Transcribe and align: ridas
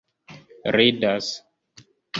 ridas 0.75 1.27